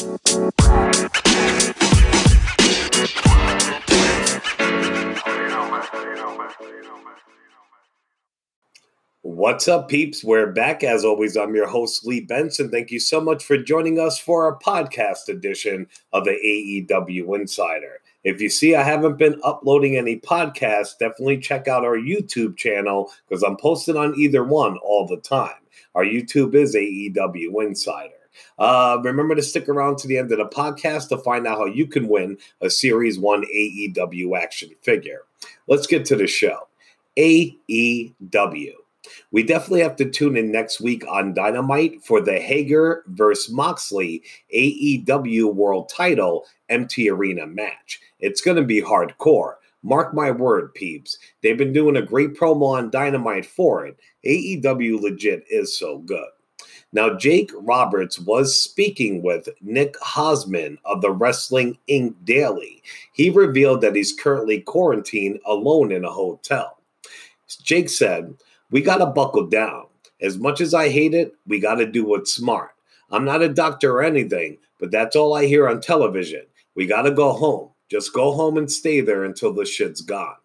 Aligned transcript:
What's 0.00 0.16
up, 9.68 9.90
peeps? 9.90 10.24
We're 10.24 10.52
back. 10.52 10.82
As 10.82 11.04
always, 11.04 11.36
I'm 11.36 11.54
your 11.54 11.66
host, 11.66 12.06
Lee 12.06 12.20
Benson. 12.20 12.70
Thank 12.70 12.90
you 12.90 12.98
so 12.98 13.20
much 13.20 13.44
for 13.44 13.58
joining 13.58 13.98
us 13.98 14.18
for 14.18 14.46
our 14.46 14.58
podcast 14.58 15.28
edition 15.28 15.86
of 16.14 16.24
the 16.24 16.86
AEW 16.88 17.38
Insider. 17.38 18.00
If 18.24 18.40
you 18.40 18.48
see 18.48 18.74
I 18.74 18.82
haven't 18.82 19.18
been 19.18 19.38
uploading 19.44 19.98
any 19.98 20.18
podcasts, 20.18 20.96
definitely 20.98 21.40
check 21.40 21.68
out 21.68 21.84
our 21.84 21.98
YouTube 21.98 22.56
channel 22.56 23.12
because 23.28 23.42
I'm 23.42 23.58
posting 23.58 23.96
on 23.96 24.18
either 24.18 24.44
one 24.44 24.78
all 24.78 25.06
the 25.06 25.18
time. 25.18 25.60
Our 25.94 26.04
YouTube 26.04 26.54
is 26.54 26.74
AEW 26.74 27.66
Insider. 27.66 28.19
Uh, 28.60 28.98
remember 29.02 29.34
to 29.34 29.42
stick 29.42 29.68
around 29.68 29.96
to 29.96 30.06
the 30.06 30.18
end 30.18 30.30
of 30.30 30.38
the 30.38 30.44
podcast 30.44 31.08
to 31.08 31.16
find 31.18 31.46
out 31.46 31.58
how 31.58 31.64
you 31.64 31.86
can 31.86 32.06
win 32.08 32.36
a 32.60 32.68
Series 32.68 33.18
1 33.18 33.42
AEW 33.44 34.38
action 34.38 34.70
figure. 34.82 35.22
Let's 35.66 35.86
get 35.86 36.04
to 36.06 36.16
the 36.16 36.26
show. 36.26 36.68
AEW. 37.16 38.72
We 39.32 39.42
definitely 39.42 39.80
have 39.80 39.96
to 39.96 40.10
tune 40.10 40.36
in 40.36 40.52
next 40.52 40.80
week 40.80 41.04
on 41.08 41.34
Dynamite 41.34 42.04
for 42.04 42.20
the 42.20 42.38
Hager 42.38 43.02
versus 43.06 43.52
Moxley 43.52 44.22
AEW 44.54 45.54
World 45.54 45.88
Title 45.88 46.44
Empty 46.68 47.08
Arena 47.08 47.46
match. 47.46 48.00
It's 48.20 48.42
going 48.42 48.58
to 48.58 48.62
be 48.62 48.82
hardcore. 48.82 49.54
Mark 49.82 50.12
my 50.12 50.30
word, 50.30 50.74
peeps. 50.74 51.18
They've 51.42 51.56
been 51.56 51.72
doing 51.72 51.96
a 51.96 52.02
great 52.02 52.34
promo 52.34 52.76
on 52.76 52.90
Dynamite 52.90 53.46
for 53.46 53.86
it. 53.86 53.98
AEW 54.26 55.00
legit 55.00 55.44
is 55.48 55.76
so 55.76 55.98
good. 55.98 56.28
Now, 56.92 57.14
Jake 57.14 57.52
Roberts 57.54 58.18
was 58.18 58.58
speaking 58.60 59.22
with 59.22 59.48
Nick 59.60 59.94
Hausman 60.00 60.78
of 60.84 61.02
the 61.02 61.12
Wrestling 61.12 61.78
Inc. 61.88 62.14
Daily. 62.24 62.82
He 63.12 63.30
revealed 63.30 63.80
that 63.82 63.94
he's 63.94 64.12
currently 64.12 64.60
quarantined 64.60 65.38
alone 65.46 65.92
in 65.92 66.04
a 66.04 66.10
hotel. 66.10 66.78
Jake 67.62 67.88
said, 67.88 68.34
We 68.70 68.82
got 68.82 68.98
to 68.98 69.06
buckle 69.06 69.46
down. 69.46 69.86
As 70.20 70.36
much 70.36 70.60
as 70.60 70.74
I 70.74 70.88
hate 70.88 71.14
it, 71.14 71.32
we 71.46 71.60
got 71.60 71.76
to 71.76 71.86
do 71.86 72.04
what's 72.04 72.34
smart. 72.34 72.72
I'm 73.10 73.24
not 73.24 73.42
a 73.42 73.48
doctor 73.48 73.92
or 73.92 74.02
anything, 74.02 74.58
but 74.78 74.90
that's 74.90 75.16
all 75.16 75.34
I 75.34 75.46
hear 75.46 75.68
on 75.68 75.80
television. 75.80 76.42
We 76.74 76.86
got 76.86 77.02
to 77.02 77.10
go 77.12 77.32
home. 77.32 77.70
Just 77.88 78.12
go 78.12 78.32
home 78.32 78.56
and 78.56 78.70
stay 78.70 79.00
there 79.00 79.24
until 79.24 79.52
the 79.52 79.64
shit's 79.64 80.00
gone. 80.00 80.36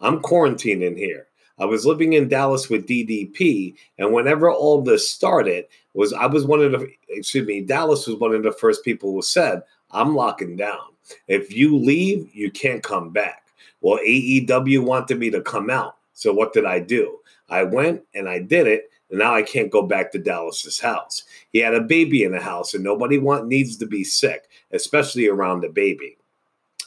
I'm 0.00 0.20
quarantined 0.20 0.82
in 0.82 0.96
here. 0.96 1.28
I 1.58 1.64
was 1.66 1.86
living 1.86 2.14
in 2.14 2.28
Dallas 2.28 2.68
with 2.68 2.86
DDP, 2.86 3.74
and 3.98 4.12
whenever 4.12 4.50
all 4.50 4.82
this 4.82 5.08
started, 5.08 5.66
was 5.94 6.12
I 6.12 6.26
was 6.26 6.44
one 6.44 6.60
of 6.60 6.72
the 6.72 6.88
excuse 7.08 7.46
me, 7.46 7.60
Dallas 7.60 8.06
was 8.06 8.16
one 8.16 8.34
of 8.34 8.42
the 8.42 8.52
first 8.52 8.84
people 8.84 9.12
who 9.12 9.22
said, 9.22 9.62
I'm 9.90 10.16
locking 10.16 10.56
down. 10.56 10.80
If 11.28 11.54
you 11.54 11.76
leave, 11.76 12.34
you 12.34 12.50
can't 12.50 12.82
come 12.82 13.10
back. 13.10 13.44
Well, 13.80 13.98
AEW 13.98 14.84
wanted 14.84 15.18
me 15.18 15.30
to 15.30 15.42
come 15.42 15.70
out. 15.70 15.96
So 16.14 16.32
what 16.32 16.52
did 16.52 16.64
I 16.64 16.80
do? 16.80 17.18
I 17.48 17.62
went 17.62 18.02
and 18.14 18.28
I 18.28 18.38
did 18.40 18.66
it, 18.66 18.90
and 19.10 19.18
now 19.18 19.34
I 19.34 19.42
can't 19.42 19.70
go 19.70 19.82
back 19.82 20.10
to 20.12 20.18
Dallas's 20.18 20.80
house. 20.80 21.24
He 21.52 21.58
had 21.58 21.74
a 21.74 21.80
baby 21.80 22.24
in 22.24 22.32
the 22.32 22.40
house, 22.40 22.74
and 22.74 22.82
nobody 22.82 23.18
want 23.18 23.46
needs 23.46 23.76
to 23.76 23.86
be 23.86 24.02
sick, 24.02 24.48
especially 24.72 25.28
around 25.28 25.60
the 25.60 25.68
baby. 25.68 26.16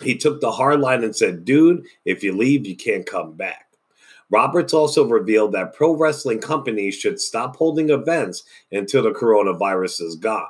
He 0.02 0.18
took 0.18 0.42
the 0.42 0.52
hard 0.52 0.82
line 0.82 1.04
and 1.04 1.16
said, 1.16 1.46
Dude, 1.46 1.86
if 2.06 2.24
you 2.24 2.36
leave, 2.36 2.66
you 2.66 2.76
can't 2.76 3.06
come 3.06 3.34
back. 3.34 3.67
Roberts 4.30 4.74
also 4.74 5.08
revealed 5.08 5.54
that 5.54 5.74
pro 5.74 5.96
wrestling 5.96 6.40
companies 6.40 6.96
should 6.96 7.20
stop 7.20 7.56
holding 7.56 7.90
events 7.90 8.44
until 8.72 9.04
the 9.04 9.12
coronavirus 9.12 10.02
is 10.02 10.16
gone. 10.16 10.50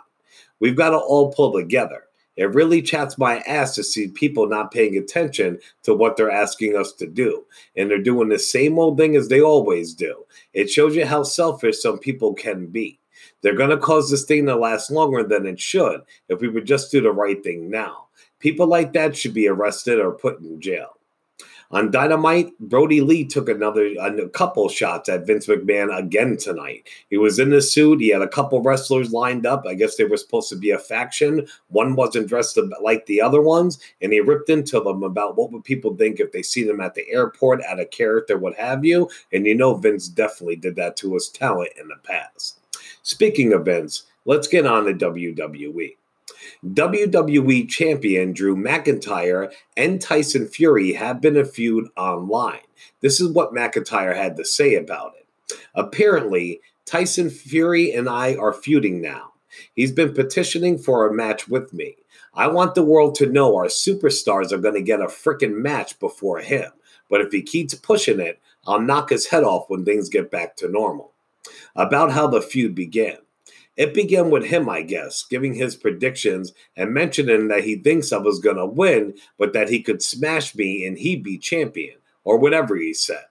We've 0.60 0.76
got 0.76 0.90
to 0.90 0.98
all 0.98 1.32
pull 1.32 1.54
together. 1.54 2.04
It 2.36 2.54
really 2.54 2.84
chats 2.84 3.18
my 3.18 3.40
ass 3.40 3.74
to 3.76 3.84
see 3.84 4.10
people 4.10 4.48
not 4.48 4.72
paying 4.72 4.96
attention 4.96 5.60
to 5.84 5.96
what 5.96 6.18
they're 6.18 6.32
asking 6.32 6.76
us 6.76 6.94
to 6.94 7.08
do. 7.08 7.46
And 7.76 7.90
they're 7.90 8.02
doing 8.02 8.30
the 8.30 8.38
same 8.40 8.78
old 8.78 8.98
thing 8.98 9.16
as 9.16 9.28
they 9.28 9.42
always 9.42 9.94
do. 9.94 10.24
It 10.54 10.70
shows 10.70 10.96
you 10.96 11.06
how 11.06 11.24
selfish 11.24 11.82
some 11.82 11.98
people 11.98 12.34
can 12.34 12.68
be. 12.68 13.00
They're 13.42 13.56
going 13.56 13.72
to 13.72 13.78
cause 13.78 14.12
this 14.12 14.26
thing 14.26 14.46
to 14.46 14.56
last 14.56 14.92
longer 14.92 15.24
than 15.24 15.48
it 15.48 15.60
should 15.60 16.02
if 16.30 16.40
we 16.40 16.48
would 16.48 16.66
just 16.66 16.92
do 16.92 17.02
the 17.02 17.12
right 17.12 17.44
thing 17.44 17.70
now. 17.72 18.08
People 18.40 18.68
like 18.68 18.94
that 18.94 19.16
should 19.18 19.34
be 19.34 19.48
arrested 19.48 20.00
or 20.00 20.12
put 20.12 20.40
in 20.40 20.62
jail. 20.62 20.97
On 21.72 21.92
Dynamite, 21.92 22.58
Brodie 22.60 23.02
Lee 23.02 23.26
took 23.26 23.50
another 23.50 23.88
a 24.00 24.30
couple 24.30 24.70
shots 24.70 25.10
at 25.10 25.28
Vince 25.28 25.48
McMahon 25.48 25.96
again 25.98 26.38
tonight. 26.38 26.88
He 27.10 27.18
was 27.18 27.40
in 27.40 27.50
the 27.50 27.62
suit. 27.62 28.00
He 28.00 28.10
had 28.10 28.22
a 28.22 28.28
couple 28.28 28.62
wrestlers 28.62 29.12
lined 29.12 29.46
up. 29.46 29.66
I 29.68 29.74
guess 29.74 29.98
they 29.98 30.06
were 30.06 30.16
supposed 30.16 30.48
to 30.50 30.56
be 30.56 30.72
a 30.72 30.80
faction. 30.80 31.46
One 31.68 31.96
wasn't 31.96 32.30
dressed 32.30 32.58
like 32.82 33.06
the 33.06 33.22
other 33.22 33.42
ones, 33.42 33.80
and 34.02 34.14
he 34.14 34.22
ripped 34.22 34.50
into 34.50 34.80
them 34.80 35.04
about 35.04 35.36
what 35.36 35.52
would 35.52 35.66
people 35.66 35.96
think 35.96 36.20
if 36.20 36.32
they 36.32 36.42
see 36.42 36.64
them 36.64 36.80
at 36.80 36.96
the 36.96 37.08
airport, 37.10 37.62
at 37.62 37.80
a 37.80 37.86
character, 37.86 38.38
what 38.38 38.56
have 38.56 38.86
you. 38.86 39.10
And 39.34 39.46
you 39.46 39.56
know, 39.56 39.76
Vince 39.76 40.08
definitely 40.08 40.56
did 40.56 40.78
that 40.78 40.96
to 40.98 41.16
his 41.16 41.28
talent 41.28 41.74
in 41.80 41.90
the 41.90 41.98
past. 42.04 42.60
Speaking 43.04 43.52
of 43.52 43.66
Vince, 43.66 44.04
let's 44.24 44.48
get 44.48 44.66
on 44.66 44.86
to 44.86 44.94
WWE. 44.94 45.96
WWE 46.66 47.68
Champion 47.70 48.34
Drew 48.34 48.56
McIntyre 48.56 49.52
and 49.76 50.02
Tyson 50.02 50.48
Fury 50.48 50.94
have 50.94 51.22
been 51.22 51.38
a 51.38 51.46
feud 51.46 51.88
online. 51.98 52.62
This 53.02 53.20
is 53.20 53.30
what 53.30 53.54
McIntyre 53.54 54.16
had 54.16 54.38
to 54.38 54.46
say 54.46 54.76
about 54.76 55.14
it. 55.18 55.58
Apparently, 55.74 56.62
Tyson 56.86 57.30
Fury 57.30 57.92
and 57.92 58.08
I 58.08 58.36
are 58.36 58.54
feuding 58.54 59.02
now. 59.02 59.34
He's 59.74 59.92
been 59.92 60.14
petitioning 60.14 60.78
for 60.78 61.08
a 61.08 61.14
match 61.14 61.48
with 61.48 61.74
me. 61.74 61.98
I 62.34 62.48
want 62.48 62.76
the 62.76 62.84
world 62.84 63.16
to 63.16 63.26
know 63.26 63.56
our 63.56 63.66
superstars 63.66 64.52
are 64.52 64.58
going 64.58 64.76
to 64.76 64.82
get 64.82 65.02
a 65.02 65.08
freaking 65.08 65.56
match 65.56 66.00
before 66.00 66.40
him. 66.40 66.72
But 67.10 67.22
if 67.22 67.32
he 67.32 67.42
keeps 67.42 67.74
pushing 67.74 68.20
it, 68.20 68.40
I'll 68.66 68.82
knock 68.82 69.10
his 69.10 69.28
head 69.28 69.44
off 69.44 69.70
when 69.70 69.86
things 69.86 70.10
get 70.10 70.30
back 70.30 70.56
to 70.58 70.70
normal. 70.70 71.14
About 71.76 72.12
how 72.12 72.28
the 72.28 72.42
feud 72.42 72.76
began. 72.76 73.18
It 73.78 73.94
began 73.94 74.32
with 74.32 74.46
him, 74.46 74.68
I 74.68 74.82
guess, 74.82 75.24
giving 75.30 75.54
his 75.54 75.76
predictions 75.76 76.52
and 76.76 76.94
mentioning 76.94 77.48
that 77.48 77.64
he 77.64 77.76
thinks 77.76 78.12
I 78.12 78.18
was 78.18 78.40
going 78.40 78.58
to 78.58 78.66
win, 78.66 79.14
but 79.38 79.54
that 79.54 79.70
he 79.70 79.82
could 79.82 80.02
smash 80.02 80.56
me 80.56 80.84
and 80.86 80.98
he'd 80.98 81.24
be 81.24 81.38
champion, 81.38 81.98
or 82.24 82.38
whatever 82.38 82.76
he 82.76 82.94
said. 82.94 83.26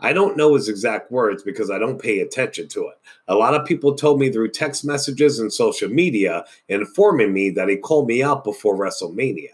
I 0.00 0.12
don't 0.12 0.36
know 0.36 0.54
his 0.54 0.68
exact 0.68 1.12
words 1.12 1.42
because 1.42 1.70
I 1.70 1.78
don't 1.78 2.00
pay 2.00 2.20
attention 2.20 2.68
to 2.68 2.88
it. 2.88 2.98
A 3.28 3.34
lot 3.34 3.54
of 3.54 3.66
people 3.66 3.94
told 3.94 4.18
me 4.18 4.32
through 4.32 4.50
text 4.50 4.84
messages 4.84 5.38
and 5.38 5.52
social 5.52 5.90
media 5.90 6.44
informing 6.68 7.32
me 7.32 7.50
that 7.50 7.68
he 7.68 7.76
called 7.76 8.08
me 8.08 8.22
out 8.22 8.42
before 8.42 8.76
WrestleMania. 8.76 9.50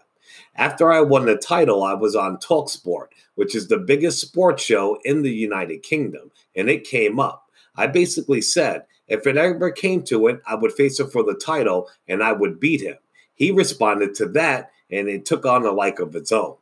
After 0.57 0.93
I 0.93 1.01
won 1.01 1.27
the 1.27 1.37
title, 1.37 1.83
I 1.83 1.95
was 1.95 2.15
on 2.15 2.37
Talksport, 2.37 3.09
which 3.35 3.55
is 3.55 3.69
the 3.69 3.79
biggest 3.79 4.21
sports 4.21 4.63
show 4.63 4.99
in 5.05 5.23
the 5.23 5.33
United 5.33 5.83
Kingdom, 5.83 6.31
and 6.55 6.69
it 6.69 6.85
came 6.85 7.19
up. 7.19 7.51
I 7.77 7.87
basically 7.87 8.43
said, 8.43 8.85
if 9.11 9.27
it 9.27 9.37
ever 9.37 9.71
came 9.71 10.03
to 10.05 10.29
it, 10.29 10.41
I 10.47 10.55
would 10.55 10.73
face 10.73 10.99
him 10.99 11.11
for 11.11 11.23
the 11.23 11.35
title 11.35 11.91
and 12.09 12.23
I 12.23 12.33
would 12.33 12.61
beat 12.61 12.81
him. 12.81 12.97
He 13.35 13.51
responded 13.51 14.15
to 14.15 14.27
that 14.31 14.71
and 14.91 15.09
it 15.09 15.27
took 15.27 15.45
on 15.45 15.67
a 15.67 15.73
like 15.73 15.99
of 15.99 16.15
its 16.15 16.33
own. 16.33 16.57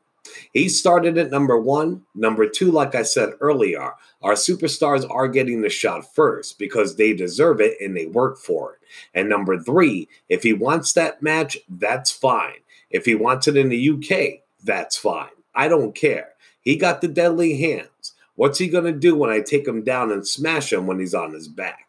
He 0.53 0.69
started 0.69 1.16
at 1.19 1.31
number 1.31 1.58
one. 1.58 2.03
Number 2.14 2.48
two, 2.48 2.70
like 2.70 2.94
I 2.94 3.03
said 3.03 3.34
earlier, 3.41 3.92
our 4.22 4.32
superstars 4.32 5.08
are 5.08 5.28
getting 5.28 5.60
the 5.60 5.69
shot 5.69 6.14
first 6.14 6.58
because 6.58 6.97
they 6.97 7.12
deserve 7.12 7.60
it 7.60 7.76
and 7.81 7.97
they 7.97 8.06
work 8.06 8.38
for 8.38 8.75
it. 8.75 8.78
And 9.14 9.28
number 9.28 9.58
three, 9.58 10.08
if 10.28 10.42
he 10.42 10.53
wants 10.53 10.92
that 10.94 11.22
match, 11.22 11.58
that's 11.69 12.10
fine. 12.10 12.58
If 12.91 13.04
he 13.04 13.14
wants 13.14 13.47
it 13.48 13.56
in 13.56 13.69
the 13.69 13.91
UK, 13.91 14.41
that's 14.64 14.97
fine. 14.97 15.28
I 15.54 15.69
don't 15.69 15.94
care. 15.94 16.31
He 16.60 16.76
got 16.76 17.00
the 17.00 17.08
deadly 17.08 17.60
hands. 17.60 18.14
What's 18.34 18.58
he 18.58 18.69
going 18.69 18.84
to 18.84 18.92
do 18.92 19.16
when 19.16 19.31
I 19.31 19.41
take 19.41 19.66
him 19.66 19.82
down 19.82 20.12
and 20.12 20.26
smash 20.26 20.72
him 20.72 20.87
when 20.87 20.98
he's 20.98 21.14
on 21.14 21.32
his 21.32 21.48
back? 21.48 21.88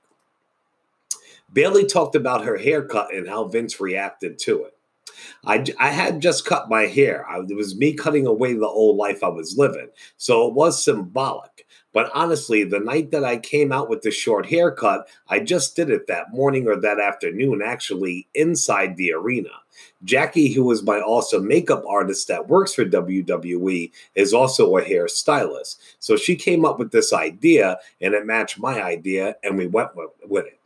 Bayley 1.52 1.86
talked 1.86 2.16
about 2.16 2.46
her 2.46 2.58
haircut 2.58 3.14
and 3.14 3.28
how 3.28 3.46
Vince 3.46 3.80
reacted 3.80 4.40
to 4.40 4.64
it. 4.66 4.74
I, 5.46 5.66
I 5.80 5.90
had 5.90 6.22
just 6.22 6.46
cut 6.46 6.69
my 6.69 6.84
hair. 6.84 7.25
I, 7.30 7.40
it 7.40 7.56
was 7.56 7.75
me 7.75 7.94
cutting 7.94 8.25
away 8.25 8.54
the 8.54 8.68
old 8.68 8.98
life 8.98 9.24
I 9.24 9.30
was 9.30 9.57
living. 9.57 9.90
So 10.18 10.48
it 10.48 10.54
was 10.54 10.84
symbolic. 10.84 11.66
But 11.92 12.12
honestly, 12.13 12.63
the 12.63 12.80
night 12.80 13.12
that 13.12 13.24
I 13.24 13.38
came 13.38 13.72
out 13.72 13.90
with 13.90 14.04
the 14.04 14.12
short 14.12 14.46
haircut, 14.46 15.07
I 15.28 15.40
just 15.40 15.75
did 15.75 15.90
it 15.90 16.06
that 16.07 16.31
morning 16.31 16.68
or 16.68 16.75
that 16.75 17.00
afternoon, 17.00 17.62
actually, 17.66 18.28
inside 18.36 18.96
the 18.96 19.12
arena. 19.13 19.50
Jackie, 20.04 20.54
who 20.54 20.69
is 20.72 20.84
my 20.84 21.00
awesome 21.00 21.48
makeup 21.48 21.84
artist 21.88 22.28
that 22.28 22.48
works 22.48 22.74
for 22.74 22.86
WWE, 22.86 23.92
is 24.13 24.34
also 24.34 24.78
a 24.78 24.84
hairstylist. 24.84 25.78
So 26.00 26.16
she 26.16 26.36
came 26.36 26.63
up 26.63 26.78
with 26.78 26.92
this 26.92 27.12
idea 27.12 27.80
and 28.00 28.13
it 28.13 28.25
matched 28.25 28.60
my 28.60 28.84
idea, 28.84 29.36
and 29.44 29.57
we 29.57 29.66
went 29.66 29.90
with 29.96 30.46
it. 30.46 30.59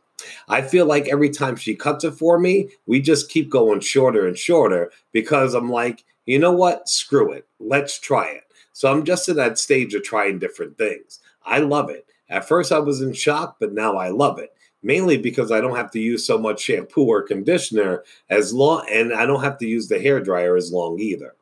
I 0.48 0.62
feel 0.62 0.86
like 0.86 1.08
every 1.08 1.30
time 1.30 1.56
she 1.56 1.74
cuts 1.74 2.04
it 2.04 2.12
for 2.12 2.38
me, 2.38 2.70
we 2.86 3.00
just 3.00 3.30
keep 3.30 3.50
going 3.50 3.80
shorter 3.80 4.26
and 4.26 4.38
shorter 4.38 4.90
because 5.12 5.54
I'm 5.54 5.70
like, 5.70 6.04
you 6.26 6.38
know 6.38 6.52
what? 6.52 6.88
Screw 6.88 7.32
it. 7.32 7.46
Let's 7.58 7.98
try 7.98 8.28
it. 8.28 8.44
So 8.72 8.90
I'm 8.90 9.04
just 9.04 9.28
in 9.28 9.36
that 9.36 9.58
stage 9.58 9.94
of 9.94 10.02
trying 10.02 10.38
different 10.38 10.78
things. 10.78 11.20
I 11.44 11.58
love 11.58 11.90
it. 11.90 12.06
At 12.30 12.48
first, 12.48 12.72
I 12.72 12.78
was 12.78 13.00
in 13.00 13.12
shock, 13.12 13.56
but 13.60 13.72
now 13.72 13.96
I 13.96 14.08
love 14.08 14.38
it. 14.38 14.50
mainly 14.84 15.16
because 15.16 15.50
I 15.50 15.60
don't 15.60 15.74
have 15.74 15.90
to 15.92 15.98
use 15.98 16.24
so 16.24 16.38
much 16.38 16.60
shampoo 16.60 17.06
or 17.06 17.22
conditioner 17.22 18.04
as 18.28 18.52
long, 18.52 18.86
and 18.92 19.12
I 19.12 19.26
don't 19.26 19.42
have 19.42 19.58
to 19.58 19.66
use 19.66 19.88
the 19.88 19.98
hair 19.98 20.20
dryer 20.20 20.56
as 20.56 20.70
long 20.70 21.00
either. 21.00 21.34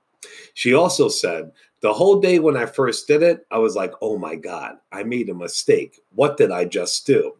She 0.54 0.72
also 0.72 1.08
said, 1.08 1.50
the 1.80 1.92
whole 1.92 2.20
day 2.20 2.38
when 2.38 2.56
I 2.56 2.66
first 2.66 3.08
did 3.08 3.22
it, 3.22 3.44
I 3.50 3.58
was 3.58 3.74
like, 3.74 3.92
oh 4.00 4.16
my 4.16 4.36
God, 4.36 4.76
I 4.92 5.02
made 5.02 5.28
a 5.28 5.34
mistake. 5.34 6.00
What 6.14 6.36
did 6.36 6.52
I 6.52 6.64
just 6.64 7.04
do? 7.04 7.34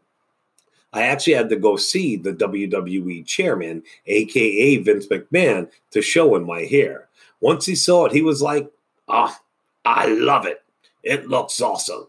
I 0.92 1.02
actually 1.02 1.34
had 1.34 1.48
to 1.48 1.56
go 1.56 1.76
see 1.76 2.16
the 2.16 2.32
WWE 2.32 3.24
chairman, 3.26 3.82
aka 4.06 4.76
Vince 4.78 5.06
McMahon, 5.06 5.70
to 5.90 6.02
show 6.02 6.34
him 6.36 6.46
my 6.46 6.62
hair. 6.62 7.08
Once 7.40 7.66
he 7.66 7.74
saw 7.74 8.06
it, 8.06 8.12
he 8.12 8.22
was 8.22 8.42
like, 8.42 8.70
Ah, 9.08 9.36
oh, 9.36 9.44
I 9.84 10.06
love 10.06 10.46
it. 10.46 10.62
It 11.02 11.28
looks 11.28 11.60
awesome. 11.60 12.06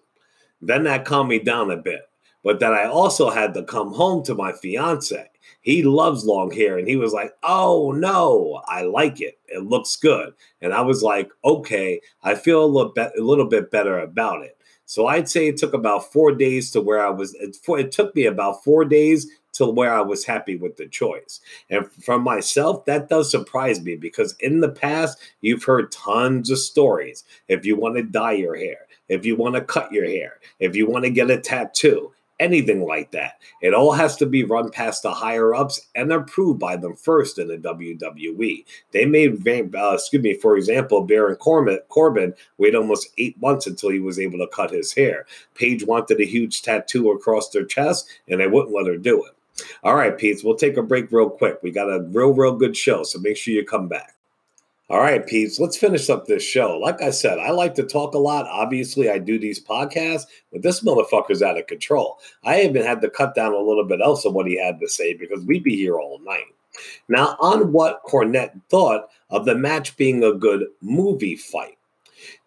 Then 0.61 0.83
that 0.83 1.05
calmed 1.05 1.29
me 1.29 1.39
down 1.39 1.71
a 1.71 1.77
bit. 1.77 2.07
But 2.43 2.59
then 2.59 2.73
I 2.73 2.85
also 2.85 3.29
had 3.29 3.53
to 3.53 3.63
come 3.63 3.93
home 3.93 4.23
to 4.23 4.35
my 4.35 4.51
fiance. 4.51 5.29
He 5.61 5.83
loves 5.83 6.25
long 6.25 6.51
hair, 6.51 6.77
and 6.77 6.87
he 6.87 6.97
was 6.97 7.13
like, 7.13 7.33
Oh 7.41 7.91
no, 7.91 8.61
I 8.67 8.83
like 8.83 9.21
it. 9.21 9.39
It 9.47 9.63
looks 9.63 9.95
good. 9.95 10.33
And 10.61 10.73
I 10.73 10.81
was 10.81 11.01
like, 11.01 11.29
Okay, 11.45 12.01
I 12.21 12.35
feel 12.35 12.63
a 12.63 12.65
little, 12.65 12.91
be- 12.91 13.01
a 13.01 13.21
little 13.21 13.47
bit 13.47 13.71
better 13.71 13.99
about 13.99 14.43
it. 14.43 14.57
So 14.85 15.07
I'd 15.07 15.29
say 15.29 15.47
it 15.47 15.57
took 15.57 15.73
about 15.73 16.11
four 16.11 16.33
days 16.33 16.71
to 16.71 16.81
where 16.81 17.05
I 17.05 17.09
was. 17.09 17.35
It, 17.35 17.91
took 17.91 18.15
me 18.15 18.25
about 18.25 18.63
four 18.63 18.85
days 18.85 19.27
to 19.53 19.67
where 19.67 19.93
I 19.93 20.01
was 20.01 20.25
happy 20.25 20.55
with 20.55 20.77
the 20.77 20.87
choice. 20.87 21.39
And 21.69 21.89
from 21.91 22.23
myself, 22.23 22.85
that 22.85 23.07
does 23.07 23.29
surprise 23.29 23.81
me 23.81 23.95
because 23.95 24.35
in 24.39 24.59
the 24.61 24.69
past, 24.69 25.17
you've 25.41 25.63
heard 25.63 25.91
tons 25.91 26.49
of 26.49 26.57
stories. 26.57 27.23
If 27.47 27.65
you 27.65 27.75
want 27.75 27.95
to 27.97 28.03
dye 28.03 28.33
your 28.33 28.55
hair, 28.55 28.87
if 29.09 29.25
you 29.25 29.35
want 29.35 29.55
to 29.55 29.61
cut 29.61 29.91
your 29.91 30.05
hair, 30.05 30.39
if 30.59 30.75
you 30.75 30.87
want 30.89 31.05
to 31.05 31.11
get 31.11 31.29
a 31.29 31.37
tattoo, 31.37 32.11
anything 32.39 32.85
like 32.85 33.11
that. 33.11 33.39
It 33.61 33.73
all 33.73 33.91
has 33.91 34.15
to 34.17 34.25
be 34.25 34.43
run 34.43 34.69
past 34.69 35.03
the 35.03 35.11
higher 35.11 35.53
ups 35.53 35.87
and 35.95 36.11
approved 36.11 36.59
by 36.59 36.75
them 36.75 36.95
first 36.95 37.39
in 37.39 37.47
the 37.47 37.57
WWE. 37.57 38.65
They 38.91 39.05
made, 39.05 39.47
uh, 39.75 39.93
excuse 39.93 40.23
me, 40.23 40.33
for 40.35 40.57
example, 40.57 41.01
Baron 41.03 41.35
Corbin, 41.35 41.79
Corbin 41.89 42.33
wait 42.57 42.75
almost 42.75 43.09
eight 43.17 43.39
months 43.41 43.67
until 43.67 43.89
he 43.89 43.99
was 43.99 44.19
able 44.19 44.39
to 44.39 44.47
cut 44.47 44.71
his 44.71 44.93
hair. 44.93 45.25
Paige 45.55 45.85
wanted 45.85 46.19
a 46.19 46.25
huge 46.25 46.61
tattoo 46.61 47.11
across 47.11 47.49
their 47.49 47.65
chest, 47.65 48.09
and 48.27 48.39
they 48.39 48.47
wouldn't 48.47 48.75
let 48.75 48.87
her 48.87 48.97
do 48.97 49.23
it. 49.23 49.31
All 49.83 49.95
right, 49.95 50.17
Pete, 50.17 50.41
we'll 50.43 50.55
take 50.55 50.77
a 50.77 50.83
break 50.83 51.11
real 51.11 51.29
quick. 51.29 51.59
We 51.61 51.71
got 51.71 51.89
a 51.89 52.01
real, 52.01 52.33
real 52.33 52.55
good 52.55 52.75
show, 52.75 53.03
so 53.03 53.19
make 53.19 53.37
sure 53.37 53.53
you 53.53 53.63
come 53.65 53.87
back. 53.87 54.15
All 54.89 54.99
right, 54.99 55.25
Peeps, 55.25 55.59
let's 55.59 55.77
finish 55.77 56.09
up 56.09 56.25
this 56.25 56.43
show. 56.43 56.77
Like 56.77 57.01
I 57.01 57.09
said, 57.09 57.39
I 57.39 57.51
like 57.51 57.73
to 57.75 57.83
talk 57.83 58.13
a 58.13 58.19
lot. 58.19 58.45
Obviously, 58.47 59.09
I 59.09 59.17
do 59.17 59.39
these 59.39 59.63
podcasts, 59.63 60.25
but 60.51 60.61
this 60.61 60.83
motherfucker's 60.83 61.41
out 61.41 61.57
of 61.57 61.67
control. 61.67 62.19
I 62.43 62.61
even 62.63 62.83
had 62.83 62.99
to 63.01 63.09
cut 63.09 63.33
down 63.33 63.53
a 63.53 63.59
little 63.59 63.85
bit 63.85 64.01
else 64.01 64.25
of 64.25 64.33
what 64.33 64.45
he 64.45 64.61
had 64.61 64.81
to 64.81 64.89
say 64.89 65.13
because 65.13 65.45
we'd 65.45 65.63
be 65.63 65.77
here 65.77 65.99
all 65.99 66.19
night. 66.19 66.43
Now, 67.07 67.37
on 67.39 67.71
what 67.71 68.03
Cornette 68.03 68.59
thought 68.69 69.07
of 69.29 69.45
the 69.45 69.55
match 69.55 69.95
being 69.95 70.23
a 70.23 70.33
good 70.33 70.65
movie 70.81 71.37
fight. 71.37 71.77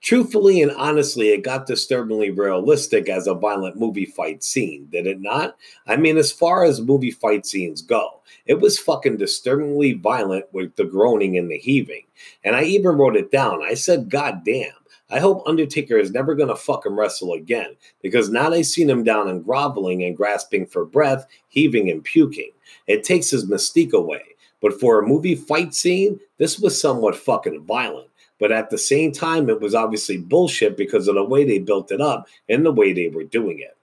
Truthfully 0.01 0.63
and 0.63 0.73
honestly, 0.73 1.31
it 1.31 1.43
got 1.43 1.67
disturbingly 1.67 2.31
realistic 2.31 3.09
as 3.09 3.27
a 3.27 3.35
violent 3.35 3.77
movie 3.77 4.05
fight 4.05 4.43
scene, 4.45 4.89
did 4.91 5.07
it 5.07 5.21
not? 5.21 5.57
I 5.87 5.97
mean, 5.97 6.17
as 6.17 6.33
far 6.33 6.65
as 6.65 6.81
movie 6.81 7.11
fight 7.11 7.47
scenes 7.47 7.83
go, 7.83 8.21
it 8.47 8.61
was 8.61 8.79
fucking 8.79 9.17
disturbingly 9.17 9.95
violent 9.95 10.47
with 10.53 10.77
the 10.77 10.85
groaning 10.85 11.37
and 11.37 11.51
the 11.51 11.59
heaving. 11.59 12.05
And 12.45 12.55
I 12.55 12.63
even 12.65 12.97
wrote 12.97 13.17
it 13.17 13.31
down. 13.31 13.63
I 13.63 13.75
said, 13.75 14.09
God 14.09 14.45
damn. 14.45 14.73
I 15.09 15.21
hope 15.21 15.47
Undertaker 15.47 15.97
is 15.97 16.11
never 16.11 16.35
going 16.35 16.49
to 16.49 16.57
fucking 16.57 16.95
wrestle 16.95 17.35
again 17.35 17.77
because 18.03 18.29
now 18.29 18.51
they've 18.51 18.67
seen 18.67 18.91
him 18.91 19.05
down 19.05 19.29
and 19.29 19.45
groveling 19.45 20.03
and 20.03 20.17
grasping 20.17 20.67
for 20.67 20.85
breath, 20.85 21.27
heaving 21.49 21.89
and 21.91 22.03
puking. 22.03 22.51
It 22.87 23.05
takes 23.05 23.31
his 23.31 23.47
mystique 23.49 23.93
away. 23.93 24.23
But 24.61 24.81
for 24.81 24.99
a 24.99 25.07
movie 25.07 25.35
fight 25.35 25.75
scene, 25.75 26.19
this 26.39 26.59
was 26.59 26.81
somewhat 26.81 27.17
fucking 27.17 27.65
violent. 27.65 28.09
But 28.39 28.53
at 28.53 28.71
the 28.71 28.79
same 28.79 29.13
time, 29.13 29.49
it 29.49 29.61
was 29.61 29.75
obviously 29.75 30.19
bullshit 30.19 30.77
because 30.77 31.09
of 31.09 31.15
the 31.15 31.25
way 31.25 31.45
they 31.45 31.59
built 31.59 31.91
it 31.91 32.01
up 32.01 32.29
and 32.49 32.65
the 32.65 32.73
way 32.73 32.93
they 32.93 33.09
were 33.09 33.25
doing 33.25 33.61
it. 33.61 33.77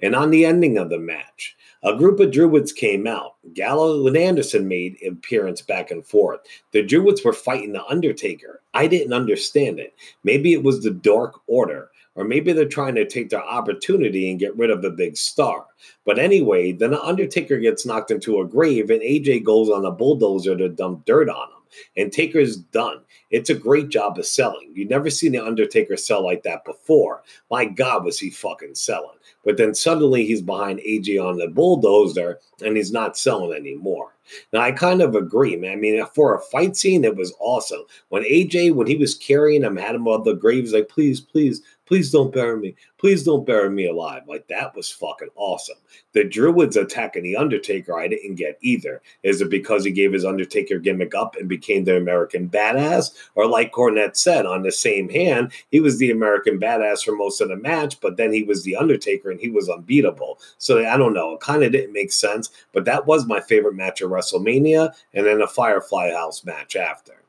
And 0.00 0.14
on 0.14 0.30
the 0.30 0.44
ending 0.44 0.78
of 0.78 0.90
the 0.90 0.98
match, 0.98 1.56
a 1.82 1.96
group 1.96 2.20
of 2.20 2.30
Druids 2.30 2.72
came 2.72 3.06
out. 3.06 3.36
Gallows 3.54 4.06
and 4.06 4.16
Anderson 4.16 4.66
made 4.68 4.96
appearance 5.06 5.62
back 5.62 5.90
and 5.90 6.04
forth. 6.04 6.40
The 6.72 6.82
Druids 6.82 7.24
were 7.24 7.32
fighting 7.32 7.72
the 7.72 7.84
Undertaker. 7.86 8.60
I 8.74 8.86
didn't 8.86 9.12
understand 9.12 9.78
it. 9.78 9.94
Maybe 10.24 10.52
it 10.52 10.62
was 10.62 10.82
the 10.82 10.90
Dark 10.90 11.40
Order, 11.46 11.90
or 12.14 12.24
maybe 12.24 12.52
they're 12.52 12.66
trying 12.66 12.94
to 12.96 13.04
take 13.04 13.30
their 13.30 13.44
opportunity 13.44 14.30
and 14.30 14.40
get 14.40 14.56
rid 14.56 14.70
of 14.70 14.82
the 14.82 14.90
big 14.90 15.16
star. 15.16 15.66
But 16.04 16.18
anyway, 16.18 16.72
then 16.72 16.90
the 16.90 17.02
Undertaker 17.02 17.58
gets 17.58 17.86
knocked 17.86 18.10
into 18.10 18.40
a 18.40 18.46
grave, 18.46 18.90
and 18.90 19.02
AJ 19.02 19.44
goes 19.44 19.70
on 19.70 19.84
a 19.84 19.90
bulldozer 19.90 20.56
to 20.56 20.68
dump 20.68 21.04
dirt 21.04 21.28
on 21.28 21.50
him. 21.50 21.55
And 21.96 22.12
Taker's 22.12 22.56
done. 22.56 23.00
It's 23.30 23.50
a 23.50 23.54
great 23.54 23.88
job 23.88 24.18
of 24.18 24.26
selling. 24.26 24.72
You 24.74 24.86
never 24.86 25.10
seen 25.10 25.32
the 25.32 25.44
Undertaker 25.44 25.96
sell 25.96 26.24
like 26.24 26.42
that 26.44 26.64
before. 26.64 27.22
My 27.50 27.64
God, 27.64 28.04
was 28.04 28.18
he 28.18 28.30
fucking 28.30 28.74
selling? 28.74 29.16
But 29.44 29.56
then 29.56 29.74
suddenly 29.74 30.26
he's 30.26 30.42
behind 30.42 30.80
AJ 30.80 31.24
on 31.24 31.38
the 31.38 31.48
bulldozer 31.48 32.40
and 32.64 32.76
he's 32.76 32.92
not 32.92 33.16
selling 33.16 33.52
anymore. 33.52 34.16
Now 34.52 34.60
I 34.60 34.72
kind 34.72 35.02
of 35.02 35.14
agree, 35.14 35.56
man. 35.56 35.72
I 35.72 35.76
mean, 35.76 36.04
for 36.14 36.34
a 36.34 36.40
fight 36.40 36.76
scene, 36.76 37.04
it 37.04 37.16
was 37.16 37.34
awesome. 37.38 37.82
When 38.08 38.24
AJ, 38.24 38.74
when 38.74 38.86
he 38.86 38.96
was 38.96 39.14
carrying 39.14 39.62
him, 39.62 39.76
had 39.76 39.94
him 39.94 40.08
on 40.08 40.24
the 40.24 40.34
grave, 40.34 40.64
he's 40.64 40.72
like, 40.72 40.88
please, 40.88 41.20
please, 41.20 41.62
Please 41.86 42.10
don't 42.10 42.32
bury 42.32 42.58
me. 42.58 42.74
Please 42.98 43.22
don't 43.22 43.46
bury 43.46 43.70
me 43.70 43.86
alive. 43.86 44.22
Like 44.26 44.46
that 44.48 44.74
was 44.74 44.90
fucking 44.90 45.28
awesome. 45.36 45.76
The 46.12 46.24
Druids 46.24 46.76
attacking 46.76 47.22
the 47.22 47.36
Undertaker, 47.36 47.96
I 47.96 48.08
didn't 48.08 48.34
get 48.34 48.58
either. 48.60 49.00
Is 49.22 49.40
it 49.40 49.50
because 49.50 49.84
he 49.84 49.92
gave 49.92 50.12
his 50.12 50.24
Undertaker 50.24 50.78
gimmick 50.78 51.14
up 51.14 51.36
and 51.36 51.48
became 51.48 51.84
the 51.84 51.96
American 51.96 52.48
badass? 52.48 53.14
Or 53.36 53.46
like 53.46 53.72
Cornette 53.72 54.16
said, 54.16 54.46
on 54.46 54.62
the 54.62 54.72
same 54.72 55.08
hand, 55.08 55.52
he 55.70 55.78
was 55.78 55.98
the 55.98 56.10
American 56.10 56.58
badass 56.58 57.04
for 57.04 57.14
most 57.14 57.40
of 57.40 57.48
the 57.48 57.56
match, 57.56 58.00
but 58.00 58.16
then 58.16 58.32
he 58.32 58.42
was 58.42 58.64
the 58.64 58.76
Undertaker 58.76 59.30
and 59.30 59.40
he 59.40 59.50
was 59.50 59.68
unbeatable. 59.68 60.40
So 60.58 60.84
I 60.84 60.96
don't 60.96 61.14
know. 61.14 61.34
It 61.34 61.40
kind 61.40 61.62
of 61.62 61.70
didn't 61.70 61.92
make 61.92 62.12
sense, 62.12 62.50
but 62.72 62.84
that 62.86 63.06
was 63.06 63.26
my 63.26 63.40
favorite 63.40 63.74
match 63.74 64.00
of 64.00 64.10
WrestleMania 64.10 64.92
and 65.14 65.24
then 65.24 65.40
a 65.40 65.46
Firefly 65.46 66.12
House 66.12 66.44
match 66.44 66.74
after. 66.74 67.22